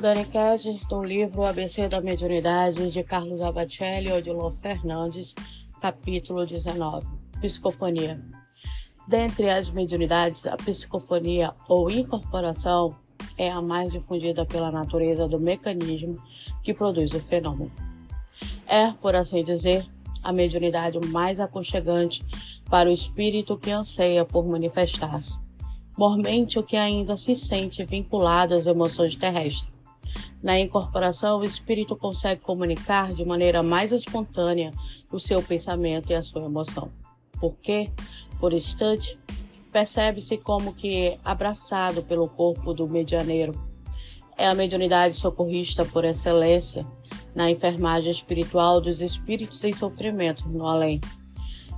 Dani 0.00 0.24
do 0.88 1.02
livro 1.02 1.44
ABC 1.44 1.88
da 1.88 2.00
Mediunidade, 2.00 2.88
de 2.92 3.02
Carlos 3.02 3.40
Abacelli 3.40 4.10
e 4.10 4.12
Odilon 4.12 4.48
Fernandes, 4.48 5.34
capítulo 5.80 6.46
19, 6.46 7.04
Psicofonia. 7.40 8.24
Dentre 9.08 9.50
as 9.50 9.68
mediunidades, 9.70 10.46
a 10.46 10.56
psicofonia 10.56 11.52
ou 11.68 11.90
incorporação 11.90 12.94
é 13.36 13.50
a 13.50 13.60
mais 13.60 13.90
difundida 13.90 14.46
pela 14.46 14.70
natureza 14.70 15.26
do 15.26 15.40
mecanismo 15.40 16.22
que 16.62 16.72
produz 16.72 17.12
o 17.12 17.18
fenômeno. 17.18 17.72
É, 18.68 18.92
por 18.92 19.16
assim 19.16 19.42
dizer, 19.42 19.84
a 20.22 20.32
mediunidade 20.32 20.96
mais 21.08 21.40
aconchegante 21.40 22.24
para 22.70 22.88
o 22.88 22.92
espírito 22.92 23.58
que 23.58 23.72
anseia 23.72 24.24
por 24.24 24.46
manifestar-se, 24.46 25.36
mormente 25.98 26.56
o 26.56 26.62
que 26.62 26.76
ainda 26.76 27.16
se 27.16 27.34
sente 27.34 27.84
vinculado 27.84 28.54
às 28.54 28.68
emoções 28.68 29.16
terrestres 29.16 29.76
na 30.42 30.58
incorporação, 30.58 31.40
o 31.40 31.44
espírito 31.44 31.96
consegue 31.96 32.40
comunicar 32.40 33.12
de 33.12 33.24
maneira 33.24 33.62
mais 33.62 33.90
espontânea 33.90 34.72
o 35.10 35.18
seu 35.18 35.42
pensamento 35.42 36.10
e 36.10 36.14
a 36.14 36.22
sua 36.22 36.44
emoção. 36.44 36.90
Porque, 37.40 37.90
por 38.38 38.52
instante, 38.52 39.18
percebe-se 39.72 40.38
como 40.38 40.74
que 40.74 41.18
abraçado 41.24 42.02
pelo 42.02 42.28
corpo 42.28 42.72
do 42.72 42.88
medianeiro. 42.88 43.52
É 44.36 44.46
a 44.46 44.54
mediunidade 44.54 45.16
socorrista 45.16 45.84
por 45.84 46.04
excelência 46.04 46.86
na 47.34 47.50
enfermagem 47.50 48.10
espiritual 48.10 48.80
dos 48.80 49.00
espíritos 49.00 49.62
em 49.64 49.72
sofrimento 49.72 50.48
no 50.48 50.66
além. 50.66 51.00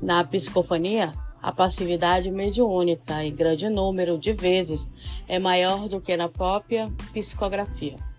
Na 0.00 0.22
psicofonia, 0.24 1.12
a 1.40 1.52
passividade 1.52 2.30
mediúnica, 2.30 3.24
em 3.24 3.34
grande 3.34 3.68
número 3.68 4.18
de 4.18 4.32
vezes, 4.32 4.88
é 5.26 5.38
maior 5.38 5.88
do 5.88 6.00
que 6.00 6.16
na 6.16 6.28
própria 6.28 6.92
psicografia. 7.12 8.11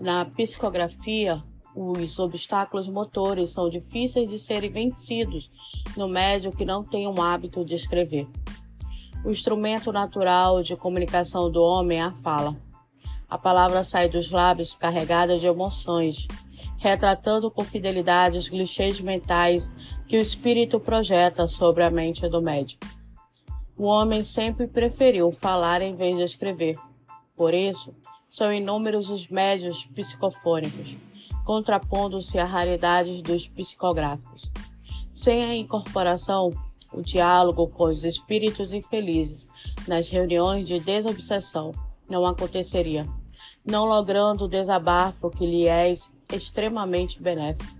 Na 0.00 0.24
psicografia, 0.24 1.42
os 1.74 2.18
obstáculos 2.18 2.88
motores 2.88 3.52
são 3.52 3.68
difíceis 3.68 4.28
de 4.28 4.38
serem 4.38 4.70
vencidos 4.70 5.50
no 5.96 6.08
médio 6.08 6.52
que 6.52 6.64
não 6.64 6.84
tem 6.84 7.06
o 7.06 7.20
hábito 7.20 7.64
de 7.64 7.74
escrever. 7.74 8.28
O 9.24 9.30
instrumento 9.30 9.92
natural 9.92 10.62
de 10.62 10.76
comunicação 10.76 11.50
do 11.50 11.62
homem 11.62 11.98
é 11.98 12.02
a 12.02 12.12
fala. 12.12 12.56
A 13.28 13.36
palavra 13.36 13.82
sai 13.82 14.08
dos 14.08 14.30
lábios 14.30 14.76
carregada 14.76 15.38
de 15.38 15.46
emoções, 15.46 16.28
retratando 16.78 17.50
com 17.50 17.64
fidelidade 17.64 18.38
os 18.38 18.48
clichês 18.48 19.00
mentais 19.00 19.72
que 20.06 20.16
o 20.16 20.20
espírito 20.20 20.78
projeta 20.78 21.48
sobre 21.48 21.82
a 21.82 21.90
mente 21.90 22.28
do 22.28 22.40
médium. 22.40 22.78
O 23.76 23.84
homem 23.84 24.22
sempre 24.22 24.66
preferiu 24.66 25.30
falar 25.30 25.82
em 25.82 25.96
vez 25.96 26.16
de 26.16 26.22
escrever. 26.22 26.76
Por 27.36 27.52
isso, 27.52 27.94
são 28.28 28.52
inúmeros 28.52 29.08
os 29.10 29.28
médios 29.28 29.84
psicofônicos, 29.86 30.96
contrapondo-se 31.44 32.38
a 32.38 32.44
raridades 32.44 33.22
dos 33.22 33.46
psicográficos. 33.46 34.50
Sem 35.12 35.44
a 35.44 35.54
incorporação, 35.54 36.52
o 36.92 37.00
diálogo 37.00 37.68
com 37.68 37.84
os 37.84 38.04
espíritos 38.04 38.72
infelizes 38.72 39.48
nas 39.86 40.08
reuniões 40.08 40.66
de 40.66 40.80
desobsessão 40.80 41.72
não 42.08 42.24
aconteceria, 42.24 43.06
não 43.64 43.84
logrando 43.84 44.44
o 44.44 44.48
desabafo 44.48 45.30
que 45.30 45.46
lhe 45.46 45.68
é 45.68 45.92
extremamente 46.32 47.22
benéfico. 47.22 47.76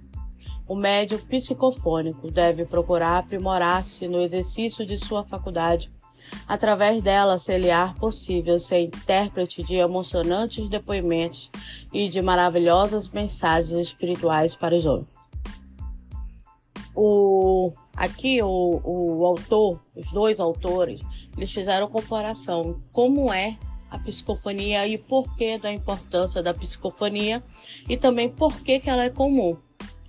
O 0.69 0.75
médio 0.75 1.19
psicofônico 1.19 2.31
deve 2.31 2.65
procurar 2.65 3.19
aprimorar-se 3.19 4.09
no 4.09 4.21
exercício 4.21 4.85
de 4.85 4.99
sua 4.99 5.25
faculdade 5.25 5.93
Através 6.47 7.03
dela, 7.03 7.39
se-lhe-á 7.39 7.95
possível 7.99 8.59
ser 8.59 8.81
intérprete 8.81 9.63
de 9.63 9.75
emocionantes 9.75 10.69
depoimentos 10.69 11.51
e 11.93 12.09
de 12.09 12.23
maravilhosas 12.23 13.09
mensagens 13.09 13.73
espirituais 13.73 14.55
para 14.55 14.77
os 14.77 14.87
homens. 14.87 15.09
O, 16.95 17.73
aqui 17.95 18.43
o, 18.43 18.81
o 18.85 19.27
autor, 19.27 19.83
os 19.95 20.11
dois 20.13 20.41
autores, 20.41 21.03
eles 21.37 21.53
fizeram 21.53 21.89
comparação 21.89 22.81
como 22.93 23.33
é 23.33 23.59
a 23.91 23.99
psicofonia 23.99 24.87
e 24.87 24.97
porquê 24.99 25.59
da 25.59 25.73
importância 25.73 26.43
da 26.43 26.55
psicofonia 26.55 27.43
e 27.89 27.97
também 27.97 28.29
por 28.29 28.61
que 28.61 28.81
ela 28.87 29.05
é 29.05 29.11
comum 29.11 29.57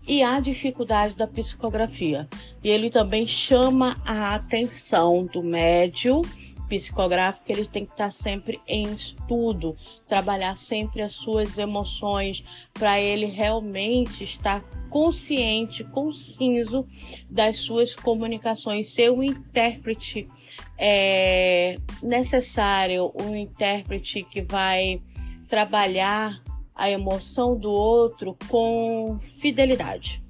e 0.08 0.24
a 0.24 0.40
dificuldade 0.40 1.16
da 1.16 1.28
psicografia. 1.28 2.28
E 2.64 2.70
ele 2.70 2.90
também 2.90 3.28
chama 3.28 4.02
a 4.06 4.36
atenção 4.36 5.26
do 5.26 5.44
médio 5.44 6.22
psicográfico, 6.68 7.50
ele 7.50 7.66
tem 7.66 7.86
que 7.86 7.92
estar 7.92 8.12
sempre 8.12 8.60
em 8.68 8.92
estudo, 8.92 9.76
trabalhar 10.06 10.56
sempre 10.56 11.02
as 11.02 11.14
suas 11.14 11.58
emoções, 11.58 12.44
para 12.74 13.00
ele 13.00 13.26
realmente 13.26 14.24
estar 14.24 14.62
consciente, 14.90 15.84
conciso 15.86 16.86
das 17.30 17.58
suas 17.58 17.96
comunicações, 17.96 18.90
ser 18.90 19.12
um 19.12 19.24
intérprete 19.24 20.28
é, 20.78 21.78
necessário, 22.04 23.14
um 23.16 23.36
intérprete 23.36 24.24
que 24.24 24.42
vai 24.42 25.02
trabalhar 25.48 26.42
a 26.78 26.90
emoção 26.90 27.58
do 27.58 27.72
outro 27.72 28.38
com 28.48 29.18
fidelidade. 29.20 30.22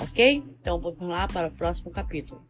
Ok? 0.00 0.42
Então 0.60 0.80
vamos 0.80 1.02
lá 1.02 1.26
para 1.26 1.48
o 1.48 1.50
próximo 1.50 1.90
capítulo. 1.90 2.40